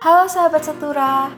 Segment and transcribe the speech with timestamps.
[0.00, 1.28] Halo sahabat setura,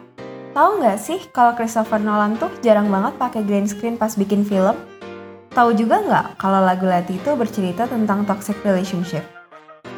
[0.55, 4.79] tahu nggak sih kalau Christopher Nolan tuh jarang banget pakai green screen pas bikin film?
[5.51, 9.27] Tahu juga nggak kalau lagu Lati itu bercerita tentang toxic relationship?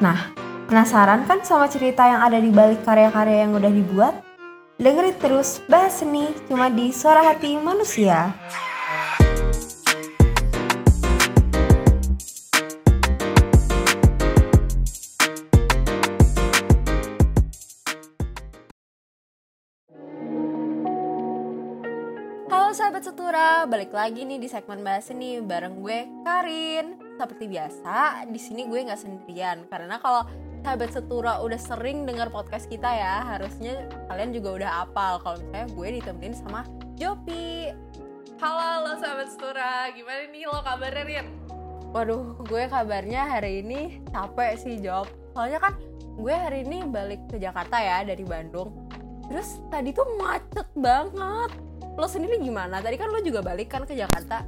[0.01, 0.33] Nah,
[0.65, 4.25] penasaran kan sama cerita yang ada di balik karya-karya yang udah dibuat?
[4.81, 8.33] Dengerin terus bahas seni cuma di Suara Hati Manusia.
[22.45, 27.01] Halo sahabat setura, balik lagi nih di segmen bahas seni bareng gue Karin.
[27.17, 30.29] Seperti biasa, di sini gue nggak sendirian karena kalau
[30.61, 35.73] sahabat setura udah sering dengar podcast kita ya, harusnya kalian juga udah apal kalau misalnya
[35.73, 36.69] gue ditemenin sama
[37.01, 37.73] Jopi.
[38.37, 41.27] Halo, halo sahabat setura, gimana nih lo kabarnya Rin?
[41.97, 45.09] Waduh, gue kabarnya hari ini capek sih Job.
[45.33, 45.81] Soalnya kan
[46.21, 48.69] gue hari ini balik ke Jakarta ya dari Bandung.
[49.33, 51.64] Terus tadi tuh macet banget.
[51.95, 52.81] Lo sendiri gimana?
[52.81, 54.45] Tadi kan lo juga balik kan ke Jakarta.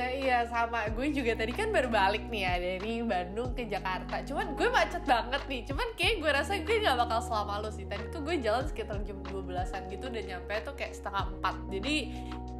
[0.00, 4.22] Nah iya sama, gue juga tadi kan baru balik nih ya dari Bandung ke Jakarta.
[4.24, 7.84] Cuman gue macet banget nih, cuman kayak gue rasa gue gak bakal selama lo sih.
[7.84, 11.96] Tadi tuh gue jalan sekitar jam 12an gitu dan nyampe tuh kayak setengah 4 Jadi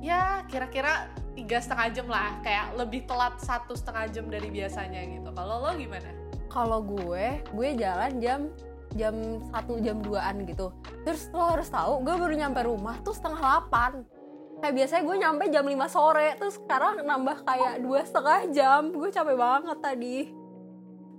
[0.04, 2.30] ya kira-kira tiga setengah jam lah.
[2.42, 5.30] Kayak lebih telat satu setengah jam dari biasanya gitu.
[5.32, 6.10] Kalau lo gimana?
[6.50, 8.50] Kalau gue, gue jalan jam
[8.94, 10.74] jam 1 jam 2an gitu.
[11.06, 14.60] Terus lo harus tahu, gue baru nyampe rumah tuh setengah 8.
[14.60, 18.92] Kayak biasanya gue nyampe jam 5 sore, terus sekarang nambah kayak dua setengah jam.
[18.92, 20.18] Gue capek banget tadi.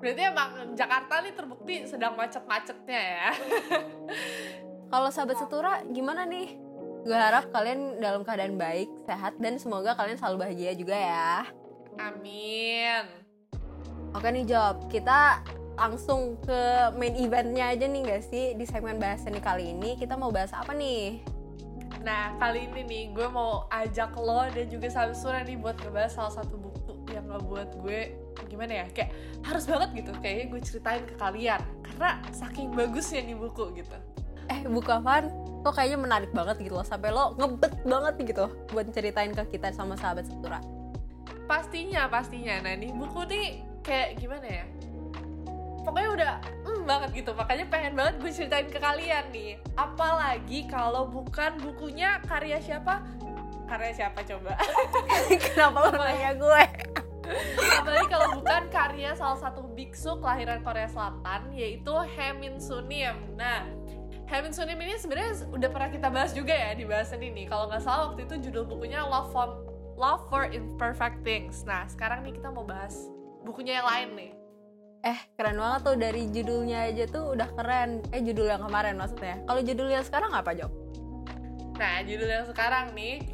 [0.01, 3.29] Berarti emang Jakarta nih terbukti sedang macet-macetnya ya
[4.91, 6.57] Kalau sahabat setura, gimana nih?
[7.05, 11.45] Gue harap kalian dalam keadaan baik, sehat, dan semoga kalian selalu bahagia juga ya.
[12.01, 13.05] Amin
[14.11, 15.39] Oke nih Job, kita
[15.75, 16.61] langsung ke
[16.99, 20.51] main eventnya aja nih gak sih di segmen bahas seni kali ini kita mau bahas
[20.51, 21.23] apa nih?
[22.01, 26.33] Nah kali ini nih gue mau ajak lo dan juga Samsura nih buat ngebahas salah
[26.41, 27.99] satu buku yang ngebuat gue
[28.49, 29.11] gimana ya kayak
[29.45, 33.97] harus banget gitu kayaknya gue ceritain ke kalian karena saking bagusnya nih buku gitu.
[34.49, 35.29] Eh buku apaan?
[35.61, 39.43] Kok kayaknya menarik banget gitu loh sampai lo ngebet banget nih gitu buat ceritain ke
[39.55, 40.59] kita sama sahabat setura.
[41.45, 42.65] Pastinya pastinya.
[42.65, 43.45] Nah nih buku nih
[43.85, 44.65] kayak gimana ya?
[45.81, 46.33] Pokoknya udah
[46.65, 47.31] mm, banget gitu.
[47.33, 49.57] Makanya pengen banget gue ceritain ke kalian nih.
[49.75, 53.05] Apalagi kalau bukan bukunya karya siapa?
[53.65, 54.57] Karya siapa coba?
[55.51, 56.63] Kenapa lo nanya gue?
[57.79, 63.63] Apalagi kalau bukan karya salah satu biksu kelahiran Korea Selatan yaitu Hemin Sunim nah
[64.27, 67.47] Hemin Sunim ini sebenarnya udah pernah kita bahas juga ya di bahasan ini.
[67.51, 69.47] Kalau nggak salah waktu itu judul bukunya Love for
[69.99, 71.67] Love for Imperfect Things.
[71.67, 73.11] Nah sekarang nih kita mau bahas
[73.43, 74.40] bukunya yang lain nih
[75.01, 79.41] Eh keren banget tuh dari judulnya aja tuh udah keren Eh judul yang kemarin maksudnya
[79.49, 80.71] Kalau judul yang sekarang apa Jok?
[81.81, 83.25] Nah judul yang sekarang nih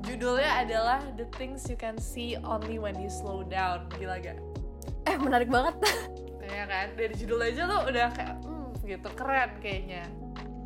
[0.00, 4.40] Judulnya adalah The Things You Can See Only When You Slow Down Gila gak?
[5.04, 5.76] Eh menarik banget
[6.56, 6.96] Ya kan?
[6.96, 10.02] Dari judul aja tuh udah kayak hmm gitu keren kayaknya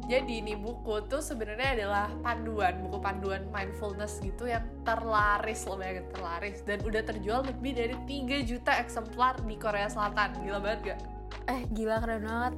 [0.05, 6.05] jadi ini buku tuh sebenarnya adalah panduan buku panduan mindfulness gitu yang terlaris loh banget
[6.13, 6.61] terlaris.
[6.69, 10.37] Dan udah terjual lebih dari 3 juta eksemplar di Korea Selatan.
[10.45, 11.01] Gila banget gak?
[11.49, 12.55] Eh gila keren banget.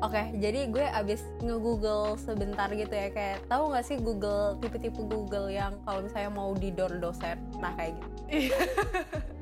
[0.00, 5.52] Oke, jadi gue abis nge-google sebentar gitu ya Kayak tahu gak sih Google, tipe-tipe Google
[5.52, 7.36] yang kalau misalnya mau didor dosen?
[7.60, 8.10] Nah kayak gitu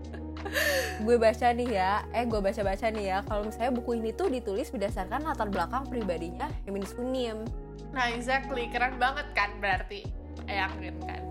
[1.07, 3.19] gue baca nih ya, eh gue baca-baca nih ya.
[3.27, 7.47] Kalau misalnya buku ini tuh ditulis berdasarkan latar belakang pribadinya Emin Sunim
[7.93, 10.05] Nah exactly, keren banget kan berarti.
[10.49, 11.23] Eyangin kan.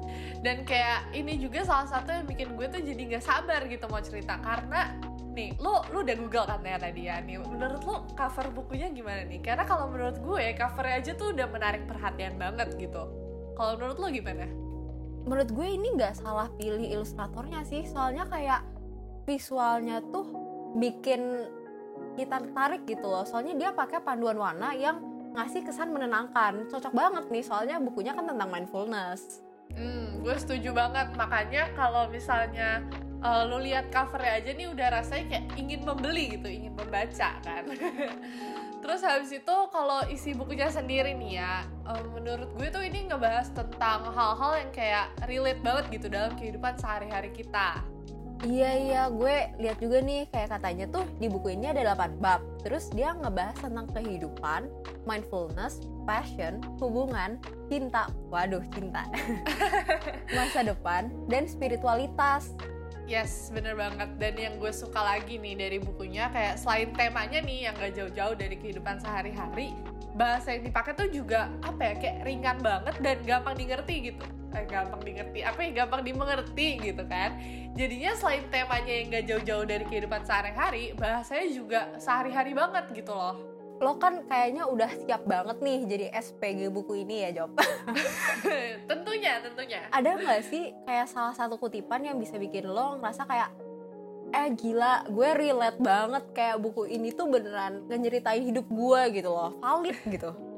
[0.45, 4.01] Dan kayak ini juga salah satu yang bikin gue tuh jadi gak sabar gitu mau
[4.01, 4.37] cerita.
[4.41, 4.93] Karena
[5.33, 7.21] nih lo lo udah google kan ya tadi ya.
[7.21, 9.41] Nih menurut lo cover bukunya gimana nih?
[9.41, 13.03] Karena kalau menurut gue covernya aja tuh udah menarik perhatian banget gitu.
[13.57, 14.45] Kalau menurut lo gimana?
[15.27, 17.83] Menurut gue ini nggak salah pilih ilustratornya sih.
[17.89, 18.61] Soalnya kayak
[19.27, 20.23] visualnya tuh
[20.79, 21.43] bikin
[22.15, 23.27] kita tertarik gitu loh.
[23.27, 25.03] Soalnya dia pakai panduan warna yang
[25.35, 26.71] ngasih kesan menenangkan.
[26.71, 29.43] Cocok banget nih soalnya bukunya kan tentang mindfulness.
[29.75, 31.11] Hmm gue setuju banget.
[31.19, 32.81] Makanya kalau misalnya
[33.19, 37.63] uh, lo lihat covernya aja nih udah rasanya kayak ingin membeli gitu ingin membaca kan.
[38.81, 43.51] Terus habis itu kalau isi bukunya sendiri nih ya uh, menurut gue tuh ini ngebahas
[43.51, 47.83] tentang hal-hal yang kayak relate banget gitu dalam kehidupan sehari-hari kita
[48.45, 52.45] Iya iya gue lihat juga nih kayak katanya tuh di buku ini ada 8 bab.
[52.61, 54.69] Terus dia ngebahas tentang kehidupan,
[55.09, 58.05] mindfulness, passion, hubungan, cinta.
[58.29, 59.09] Waduh, cinta.
[60.37, 62.53] Masa depan dan spiritualitas.
[63.09, 64.19] Yes, bener banget.
[64.19, 68.35] Dan yang gue suka lagi nih dari bukunya, kayak selain temanya nih yang gak jauh-jauh
[68.35, 69.71] dari kehidupan sehari-hari,
[70.17, 74.25] bahasa yang dipakai tuh juga apa ya kayak ringan banget dan gampang dimengerti gitu
[74.67, 77.37] gampang dimengerti apa ya gampang dimengerti gitu kan.
[77.77, 83.35] Jadinya selain temanya yang gak jauh-jauh dari kehidupan sehari-hari bahasanya juga sehari-hari banget gitu loh.
[83.77, 87.53] Lo kan kayaknya udah siap banget nih jadi SPG buku ini ya Job.
[88.89, 89.85] Tentunya tentunya.
[89.93, 93.49] Ada nggak sih kayak salah satu kutipan yang bisa bikin lo ngerasa kayak
[94.27, 99.53] eh gila gue relate banget kayak buku ini tuh beneran ngeceritain hidup gue gitu loh.
[99.61, 100.56] Valid gitu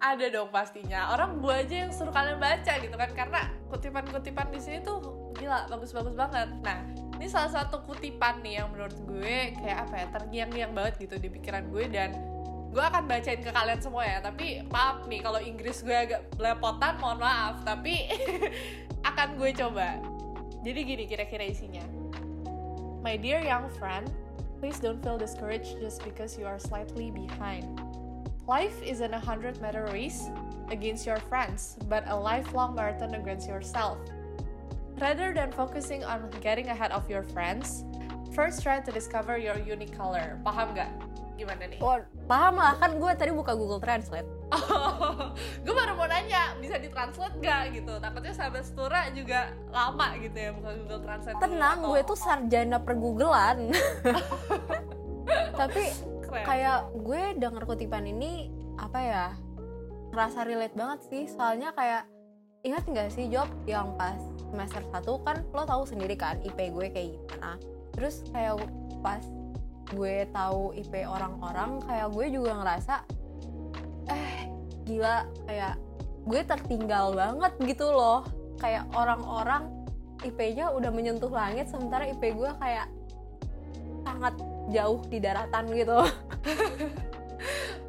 [0.00, 1.12] ada dong pastinya.
[1.12, 3.40] Orang gue aja yang suruh kalian baca gitu kan karena
[3.72, 6.48] kutipan-kutipan di sini tuh gila bagus-bagus banget.
[6.62, 6.84] Nah
[7.16, 11.28] ini salah satu kutipan nih yang menurut gue kayak apa ya terngiang-ngiang banget gitu di
[11.32, 12.12] pikiran gue dan
[12.76, 14.18] gue akan bacain ke kalian semua ya.
[14.20, 17.64] Tapi maaf nih kalau Inggris gue agak belepotan mohon maaf.
[17.64, 18.10] Tapi
[19.10, 19.96] akan gue coba.
[20.60, 21.84] Jadi gini kira-kira isinya.
[23.00, 24.10] My dear young friend,
[24.58, 27.64] please don't feel discouraged just because you are slightly behind.
[28.46, 30.30] Life isn't a 100 meter race
[30.70, 33.98] against your friends, but a lifelong marathon against yourself.
[35.02, 37.82] Rather than focusing on getting ahead of your friends,
[38.32, 40.38] first try to discover your unique color.
[40.46, 40.94] Paham gak?
[41.36, 41.76] Gimana nih?
[41.84, 44.24] oh, paham lah kan gue tadi buka Google Translate
[45.68, 47.92] gue baru mau nanya, bisa ditranslate gak gitu?
[48.00, 51.36] Takutnya sahabat Stura juga lama gitu ya buka Google Translate.
[51.36, 53.68] tenang atau- gue tuh sarjana pergooglean
[55.60, 55.92] tapi
[56.36, 56.46] Keren.
[56.46, 59.26] kayak gue denger kutipan ini apa ya
[60.12, 61.24] ngerasa relate banget sih.
[61.32, 62.04] Soalnya kayak
[62.66, 64.18] ingat nggak sih job yang pas
[64.52, 67.56] semester 1 kan lo tahu sendiri kan IP gue kayak gimana.
[67.96, 68.60] Terus kayak
[69.00, 69.22] pas
[69.96, 72.94] gue tahu IP orang-orang kayak gue juga ngerasa
[74.10, 74.50] eh
[74.86, 75.74] gila kayak
[76.26, 78.26] gue tertinggal banget gitu loh.
[78.60, 79.68] Kayak orang-orang
[80.24, 82.88] IP-nya udah menyentuh langit sementara IP gue kayak
[84.02, 84.34] sangat
[84.70, 85.98] jauh di daratan gitu.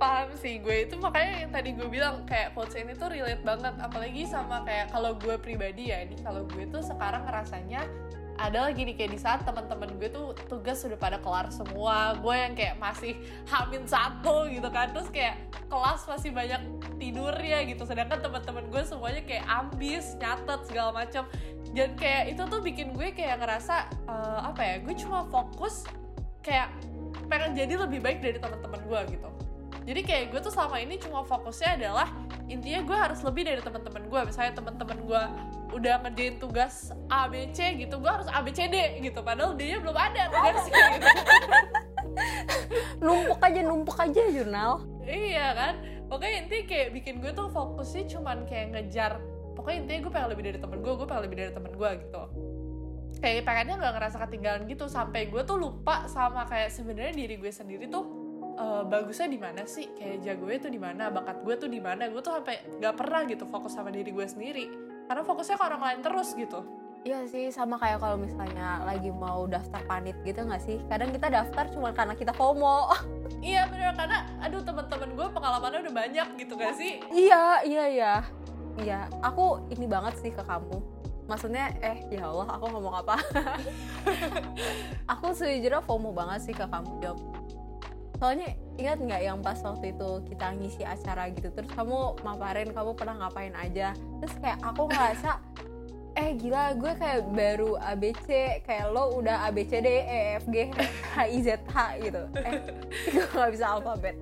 [0.02, 3.74] Paham sih gue itu makanya yang tadi gue bilang kayak quotes ini tuh relate banget
[3.82, 7.90] apalagi sama kayak kalau gue pribadi ya ini kalau gue tuh sekarang ngerasanya
[8.38, 12.36] ada lagi nih kayak di saat teman-teman gue tuh tugas sudah pada kelar semua gue
[12.38, 13.18] yang kayak masih
[13.50, 16.62] hamin satu gitu kan terus kayak kelas masih banyak
[17.02, 21.26] tidurnya gitu sedangkan teman-teman gue semuanya kayak ambis nyatet segala macam
[21.74, 25.90] dan kayak itu tuh bikin gue kayak ngerasa eh, apa ya gue cuma fokus
[26.48, 26.72] kayak
[27.28, 29.30] pengen jadi lebih baik dari teman-teman gue gitu.
[29.88, 32.08] Jadi kayak gue tuh selama ini cuma fokusnya adalah
[32.48, 35.22] intinya gue harus lebih dari teman-teman gue misalnya teman-teman gue
[35.76, 39.20] udah ngerjain tugas A B C gitu gue harus A B C D gitu.
[39.20, 41.08] Padahal dia belum ada tugasnya gitu.
[43.04, 44.88] numpuk aja numpuk aja jurnal.
[45.04, 45.74] Iya kan?
[46.08, 49.20] Pokoknya intinya kayak bikin gue tuh fokusnya cuman kayak ngejar.
[49.56, 52.24] Pokoknya intinya gue pengen lebih dari temen gue gue pengen lebih dari temen gue gitu
[53.18, 54.86] kayak pengennya nggak ngerasa ketinggalan gitu.
[54.88, 58.06] Sampai gue tuh lupa sama kayak sebenarnya diri gue sendiri tuh
[58.58, 59.92] eh, bagusnya di mana sih?
[59.94, 61.04] Kayak jagonya tuh di mana?
[61.10, 62.10] Bakat gue tuh di mana?
[62.10, 64.66] Gue tuh sampai nggak pernah gitu fokus sama diri gue sendiri.
[65.08, 66.62] Karena fokusnya ke orang lain terus gitu.
[67.08, 70.82] Iya sih sama kayak kalau misalnya lagi mau daftar panit gitu nggak sih?
[70.92, 72.92] Kadang kita daftar cuma karena kita FOMO.
[73.38, 73.94] Iya bener.
[73.94, 76.98] Karena aduh teman-teman gue pengalamannya udah banyak gitu gak sih?
[77.14, 78.14] Iya iya iya.
[78.82, 80.97] Iya aku ini banget sih ke kamu
[81.28, 83.16] maksudnya eh ya Allah aku ngomong apa?
[85.14, 87.20] Aku sejujurnya FOMO banget sih ke kamu job
[88.18, 92.98] soalnya ingat nggak yang pas waktu itu kita ngisi acara gitu terus kamu maparin kamu
[92.98, 93.94] pernah ngapain aja.
[94.22, 95.32] Terus kayak aku ngerasa
[96.22, 98.28] eh gila gue kayak baru ABC
[98.66, 100.74] kayak lo udah ABCD E F G
[101.14, 102.24] H I Z H gitu.
[102.42, 102.54] Eh
[103.14, 104.18] gue nggak bisa alfabet.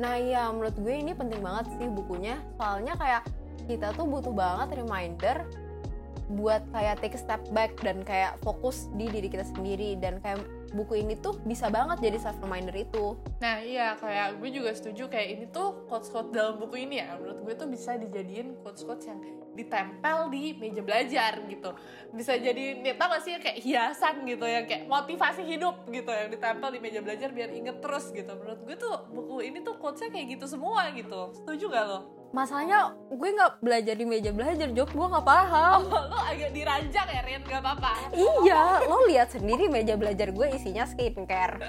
[0.00, 2.40] Nah iya menurut gue ini penting banget sih bukunya.
[2.56, 3.28] Soalnya kayak
[3.66, 5.46] kita tuh butuh banget reminder
[6.32, 10.00] Buat kayak take step back dan kayak fokus di diri kita sendiri.
[10.00, 10.40] Dan kayak
[10.72, 13.18] buku ini tuh bisa banget jadi self reminder itu.
[13.44, 17.20] Nah iya kayak gue juga setuju kayak ini tuh quotes-quotes dalam buku ini ya.
[17.20, 19.20] Menurut gue tuh bisa dijadiin quotes-quotes yang
[19.52, 21.76] ditempel di meja belajar gitu.
[22.16, 26.32] Bisa jadi nih tau gak sih kayak hiasan gitu yang kayak motivasi hidup gitu yang
[26.32, 28.32] ditempel di meja belajar biar inget terus gitu.
[28.32, 31.36] Menurut gue tuh buku ini tuh quotesnya kayak gitu semua gitu.
[31.36, 32.21] Setuju gak lo?
[32.32, 34.96] Masalahnya gue nggak belajar di meja belajar Jok.
[34.96, 35.84] Gue nggak paham.
[35.84, 38.08] Oh, lo agak diranjang ya Rian gak apa-apa.
[38.16, 41.60] Iya lo lihat sendiri meja belajar gue isinya skincare.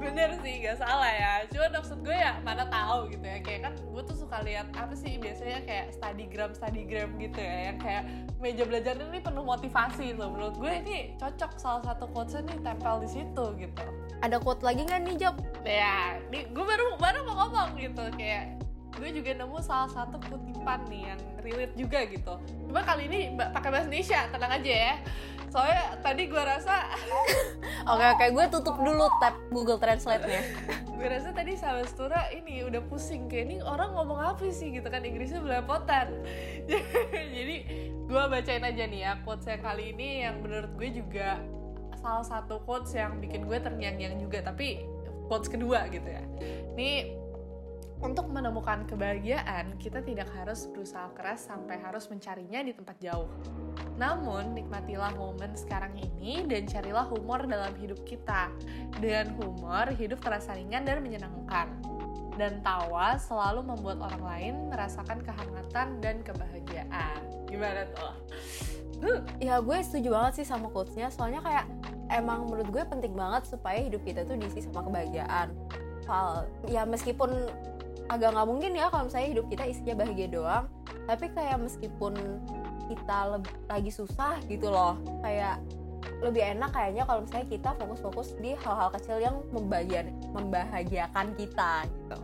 [0.00, 1.32] Bener sih gak salah ya.
[1.52, 3.38] Cuman maksud gue ya mana tahu gitu ya.
[3.44, 7.78] Kayak kan gue tuh suka lihat apa sih biasanya kayak studygram studygram gitu ya yang
[7.84, 8.04] kayak
[8.40, 13.04] meja belajar ini penuh motivasi loh menurut gue ini cocok salah satu quotesnya nih tempel
[13.04, 13.84] di situ gitu.
[14.24, 15.36] Ada quote lagi nggak nih Job?
[15.68, 18.02] ya nih gue baru baru mau ngomong gitu.
[18.16, 18.57] Kayak
[18.98, 22.34] gue juga nemu salah satu kutipan nih yang relate juga gitu.
[22.66, 24.94] Cuma kali ini pakai bahasa Indonesia tenang aja ya.
[25.48, 26.74] Soalnya tadi gue rasa
[27.92, 30.42] oke oke gue tutup dulu tab Google Translate-nya.
[30.98, 34.74] Gue rasa tadi sahabat Stura ini udah pusing kayak ini orang ngomong apa sih?
[34.74, 36.10] gitu kan Inggrisnya belepotan.
[37.38, 37.56] Jadi
[38.02, 41.38] gue bacain aja nih ya quotes yang kali ini yang menurut gue juga
[42.02, 44.82] salah satu quotes yang bikin gue terngiang-ngiang juga tapi
[45.30, 46.22] quotes kedua gitu ya.
[46.74, 47.14] Ini
[47.98, 53.26] untuk menemukan kebahagiaan, kita tidak harus berusaha keras sampai harus mencarinya di tempat jauh.
[53.98, 58.54] Namun, nikmatilah momen sekarang ini dan carilah humor dalam hidup kita.
[59.02, 61.74] Dengan humor, hidup terasa ringan dan menyenangkan.
[62.38, 67.18] Dan tawa selalu membuat orang lain merasakan kehangatan dan kebahagiaan.
[67.50, 68.14] Gimana tuh?
[68.98, 69.22] Huh.
[69.38, 71.70] ya gue setuju banget sih sama quotes-nya soalnya kayak
[72.10, 75.54] emang menurut gue penting banget supaya hidup kita tuh diisi sama kebahagiaan
[76.02, 77.30] Soal, ya meskipun
[78.06, 80.64] agak nggak mungkin ya kalau misalnya hidup kita isinya bahagia doang.
[81.10, 82.14] Tapi kayak meskipun
[82.88, 85.60] kita lagi susah gitu loh kayak
[86.24, 89.36] lebih enak kayaknya kalau misalnya kita fokus-fokus di hal-hal kecil yang
[90.34, 92.18] membahagiakan kita gitu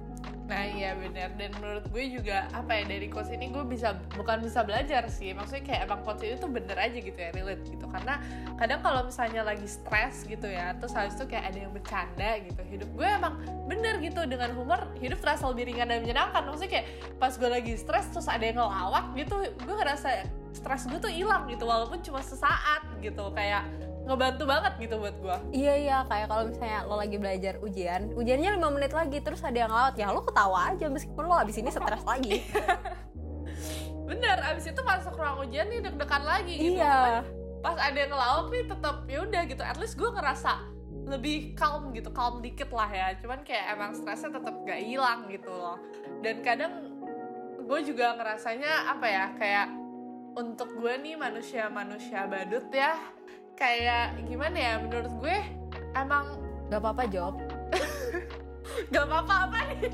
[0.44, 1.32] Nah iya bener.
[1.40, 5.32] Dan menurut gue juga apa ya dari quotes ini gue bisa bukan bisa belajar sih.
[5.32, 7.86] Maksudnya kayak emang ini tuh bener aja gitu ya relate gitu.
[7.88, 8.20] Karena
[8.60, 12.62] kadang kalau misalnya lagi stres gitu ya terus habis itu kayak ada yang bercanda gitu
[12.68, 13.34] hidup gue emang
[13.68, 14.20] bener gitu.
[14.28, 16.44] Dengan humor hidup terasa lebih ringan dan menyenangkan.
[16.44, 16.86] Maksudnya kayak
[17.16, 21.48] pas gue lagi stres terus ada yang ngelawak gitu gue ngerasa stres gue tuh hilang
[21.48, 21.64] gitu.
[21.64, 23.64] Walaupun cuma sesaat gitu kayak
[24.04, 28.60] ngebantu banget gitu buat gue Iya iya kayak kalau misalnya lo lagi belajar ujian, ujiannya
[28.60, 31.72] 5 menit lagi terus ada yang lewat ya lo ketawa aja meskipun lo abis ini
[31.72, 32.44] stres lagi.
[34.04, 36.76] bener abis itu masuk ruang ujian nih deg-degan lagi gitu.
[36.76, 37.24] Iya.
[37.64, 39.62] pas ada yang ngelawak nih tetap ya udah gitu.
[39.64, 40.52] At least gue ngerasa
[41.08, 43.16] lebih calm gitu calm dikit lah ya.
[43.24, 45.80] Cuman kayak emang stresnya tetap gak hilang gitu loh.
[46.20, 46.92] Dan kadang
[47.64, 49.66] gue juga ngerasanya apa ya kayak
[50.36, 52.92] untuk gue nih manusia manusia badut ya
[53.54, 55.36] kayak gimana ya menurut gue
[55.94, 57.34] emang Gak apa-apa jawab.
[58.88, 59.80] Gak apa-apa apa nih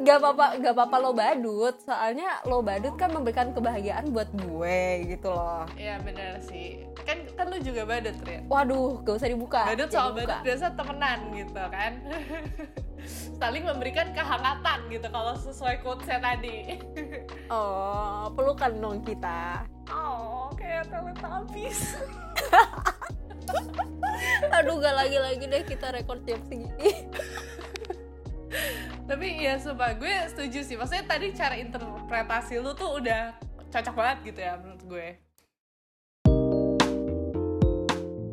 [0.00, 1.74] Gak apa-apa gak apa-apa lo badut.
[1.80, 5.66] Soalnya lo badut kan memberikan kebahagiaan buat gue gitu loh.
[5.74, 9.62] ya bener sih kan kan lu juga badut Rin Waduh, gak usah dibuka.
[9.66, 11.92] badut Jangan sama badut biasa temenan gitu kan
[13.38, 16.56] saling memberikan kehangatan gitu kalau sesuai quotesnya tadi
[17.48, 19.64] Oh, pelukan dong kita.
[19.88, 21.96] oh kayak teletubbies
[24.58, 26.92] Aduh, gak lagi-lagi deh kita rekor jam segini.
[29.08, 33.32] tapi ya sumpah gue setuju sih maksudnya tadi cara interpretasi lu tuh udah
[33.72, 35.08] cocok banget gitu ya menurut gue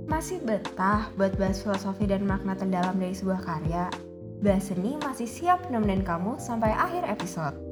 [0.06, 3.92] Masih betah buat bahas filosofi dan makna terdalam dari sebuah karya?
[4.40, 7.65] Bahas Seni masih siap nemenin kamu sampai akhir episode.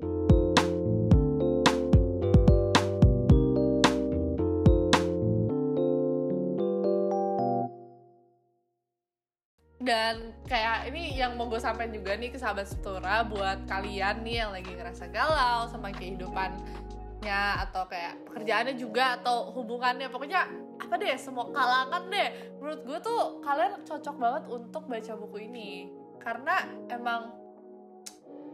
[9.84, 14.48] Dan kayak ini yang mau gue sampaikan juga nih ke sahabat Setura buat kalian nih
[14.48, 20.08] yang lagi ngerasa galau sama kehidupannya atau kayak pekerjaannya juga atau hubungannya.
[20.08, 20.48] Pokoknya
[20.80, 22.30] apa deh semua kalangan deh.
[22.64, 25.92] Menurut gue tuh kalian cocok banget untuk baca buku ini.
[26.24, 27.36] Karena emang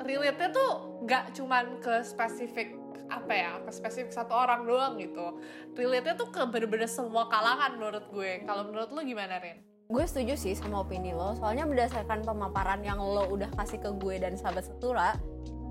[0.02, 2.74] relate-nya tuh gak cuman ke spesifik
[3.10, 5.38] apa ya ke spesifik satu orang doang gitu.
[5.78, 8.42] Relate-nya tuh ke bener-bener semua kalangan menurut gue.
[8.50, 9.69] Kalau menurut lu gimana Rin?
[9.90, 14.22] Gue setuju sih sama opini lo soalnya berdasarkan pemaparan yang lo udah kasih ke gue
[14.22, 15.18] dan sahabat setura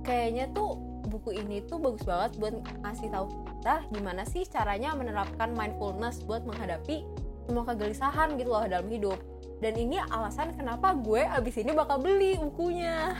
[0.03, 0.75] kayaknya tuh
[1.07, 6.43] buku ini tuh bagus banget buat ngasih tahu kita gimana sih caranya menerapkan mindfulness buat
[6.43, 7.07] menghadapi
[7.47, 9.23] semua kegelisahan gitu loh dalam hidup
[9.59, 13.19] dan ini alasan kenapa gue abis ini bakal beli bukunya.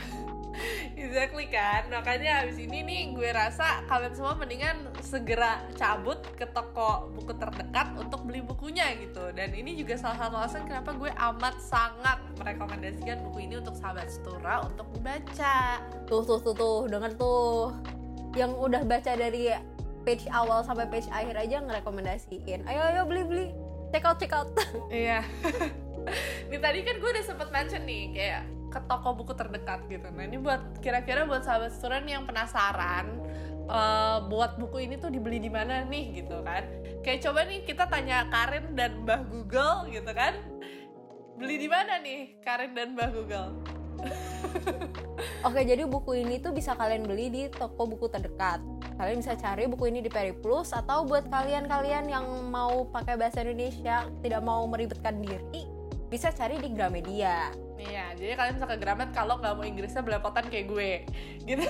[0.99, 7.07] Exactly kan, makanya abis ini nih gue rasa kalian semua mendingan segera cabut ke toko
[7.15, 9.31] buku terdekat untuk beli bukunya gitu.
[9.31, 14.11] Dan ini juga salah satu alasan kenapa gue amat sangat merekomendasikan buku ini untuk sahabat
[14.11, 15.79] setura untuk dibaca.
[16.07, 17.71] Tuh tuh tuh tuh denger tuh.
[18.35, 19.55] Yang udah baca dari
[20.03, 22.67] page awal sampai page akhir aja ngerekomendasiin.
[22.67, 23.47] Ayo ayo beli beli.
[23.95, 24.51] Check out check out.
[24.91, 25.23] Iya
[26.49, 30.07] Ini tadi kan gue udah sempet mention nih kayak ke toko buku terdekat gitu.
[30.13, 31.73] Nah ini buat kira-kira buat sahabat
[32.05, 33.05] nih yang penasaran
[33.65, 36.63] eh, buat buku ini tuh dibeli di mana nih gitu kan.
[37.01, 40.37] Kayak coba nih kita tanya Karin dan Mbah Google gitu kan.
[41.39, 43.51] Beli di mana nih Karin dan Mbah Google?
[45.43, 48.59] Oke, jadi buku ini tuh bisa kalian beli di toko buku terdekat.
[48.99, 54.07] Kalian bisa cari buku ini di Periplus atau buat kalian-kalian yang mau pakai bahasa Indonesia,
[54.19, 55.63] tidak mau meribetkan diri,
[56.09, 57.53] bisa cari di Gramedia.
[57.77, 60.91] Iya, jadi kalian bisa ke Gramet kalau nggak mau Inggrisnya belepotan kayak gue,
[61.47, 61.63] gitu.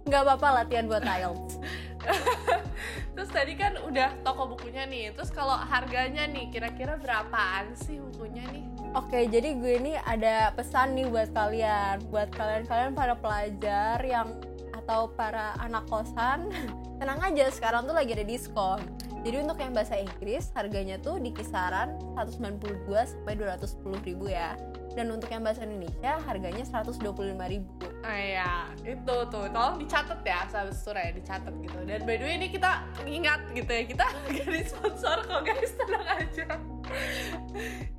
[0.00, 1.60] nggak apa-apa latihan buat IELTS
[3.14, 8.42] terus tadi kan udah toko bukunya nih, terus kalau harganya nih kira-kira berapaan sih bukunya
[8.48, 8.64] nih?
[8.96, 14.40] Oke, jadi gue ini ada pesan nih buat kalian, buat kalian-kalian para pelajar yang
[14.72, 16.48] atau para anak kosan,
[16.98, 18.80] tenang aja sekarang tuh lagi ada diskon.
[19.20, 24.56] Jadi untuk yang bahasa Inggris harganya tuh di kisaran 192 sampai 210 ribu ya.
[24.96, 27.04] Dan untuk yang bahasa Indonesia harganya 125
[27.46, 27.68] ribu.
[28.00, 31.78] Ya, itu tuh, tolong dicatat ya sahabat Sura ya, dicatat gitu.
[31.84, 36.06] Dan by the way ini kita ingat gitu ya, kita gak disponsor kok guys, tenang
[36.08, 36.48] aja.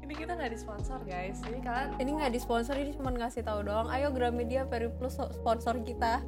[0.04, 3.88] ini kita nggak disponsor guys, jadi kalian Ini nggak disponsor, ini cuma ngasih tahu doang.
[3.88, 6.20] Ayo Gramedia Peri Plus sponsor kita.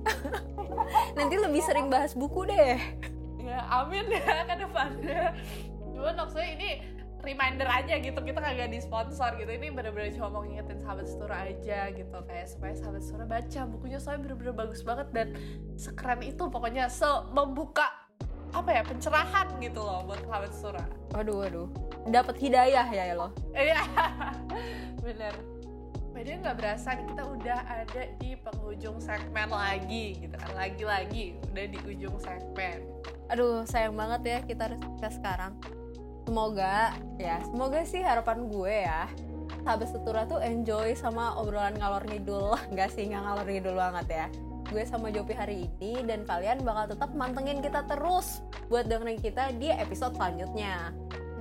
[1.20, 2.80] Nanti lebih sering bahas buku deh.
[3.64, 5.24] Ya amin ya ke depannya.
[5.96, 6.70] Cuman maksudnya ini
[7.24, 11.88] reminder aja gitu kita kagak disponsor gitu ini bener-bener cuma mau ngingetin sahabat Sura aja
[11.96, 15.28] gitu kayak supaya sahabat Sura baca bukunya soalnya bener-bener bagus banget dan
[15.80, 17.88] sekeren itu pokoknya se membuka
[18.52, 21.70] apa ya pencerahan gitu loh buat sahabat Sura Waduh, waduh.
[22.10, 23.30] Dapat hidayah ya lo.
[23.54, 23.86] Iya,
[25.06, 25.34] bener.
[26.14, 31.80] Padahal nggak berasa kita udah ada di penghujung segmen lagi gitu kan, lagi-lagi udah di
[31.90, 32.86] ujung segmen.
[33.34, 34.80] Aduh, sayang banget ya kita harus
[35.10, 35.58] sekarang.
[36.30, 39.10] Semoga ya, semoga sih harapan gue ya.
[39.66, 42.62] Sahabat Setura tuh enjoy sama obrolan ngalor ngidul.
[42.72, 44.26] Enggak sih, nggak ngalor ngidul banget ya.
[44.70, 49.50] Gue sama Jopi hari ini dan kalian bakal tetap mantengin kita terus buat dengerin kita
[49.58, 50.94] di episode selanjutnya.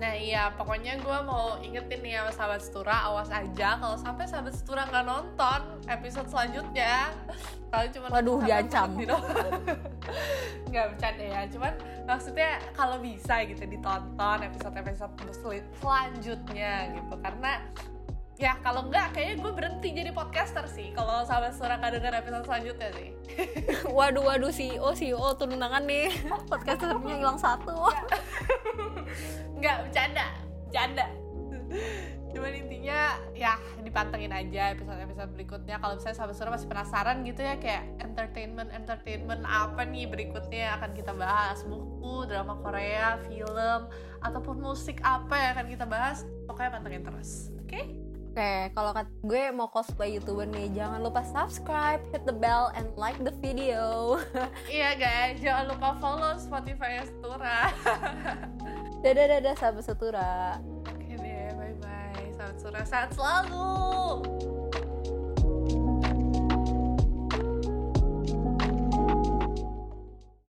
[0.03, 4.51] Nah iya, pokoknya gue mau ingetin nih sama sahabat Setura, awas aja kalau sampai sahabat
[4.51, 7.15] Setura nggak nonton episode selanjutnya,
[7.71, 8.99] kalian cuma Waduh, diancam.
[10.75, 17.63] nggak bercanda ya, cuman maksudnya kalau bisa gitu ditonton episode-episode sel- selanjutnya gitu, karena
[18.43, 22.45] ya kalau nggak kayaknya gue berhenti jadi podcaster sih kalau sahabat Setura nggak denger episode
[22.51, 23.09] selanjutnya sih.
[23.97, 26.11] Waduh, waduh CEO, CEO turun tangan nih.
[26.51, 27.87] Podcasternya hilang satu.
[29.63, 30.27] nggak bercanda
[30.67, 31.07] bercanda
[32.33, 37.61] cuman intinya ya dipantengin aja episode-episode berikutnya kalau misalnya sahabat suara masih penasaran gitu ya
[37.61, 43.93] kayak entertainment entertainment apa nih berikutnya akan kita bahas buku drama Korea film
[44.25, 48.02] ataupun musik apa yang akan kita bahas pokoknya pantengin terus oke
[48.33, 52.89] Oke, kalau kat gue mau cosplay youtuber nih, jangan lupa subscribe, hit the bell, and
[52.97, 54.17] like the video.
[54.73, 57.69] iya guys jangan lupa follow Spotify Astura
[59.05, 60.57] dadah dadah sahabat setura.
[60.89, 63.69] oke deh bye bye sahabat suara sehat selalu